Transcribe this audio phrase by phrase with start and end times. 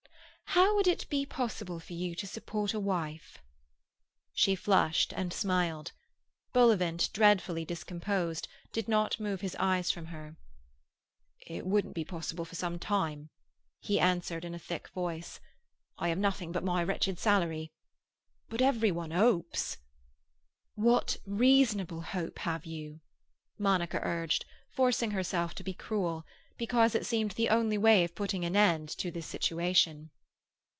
[0.55, 3.37] "How would it be possible for you to support a wife?"
[4.33, 5.93] She flushed and smiled.
[6.51, 10.35] Bullivant, dreadfully discomposed, did not move his eyes from her.
[11.47, 13.29] "It wouldn't be possible for some time,"
[13.79, 15.39] he answered in a thick voice.
[15.97, 17.71] "I have nothing but my wretched salary.
[18.49, 19.77] But every one hopes."
[20.75, 22.99] "What reasonable hope have you?"
[23.57, 24.43] Monica urged,
[24.75, 26.25] forcing herself to be cruel,
[26.57, 30.09] because it seemed the only way of putting an end to this situation.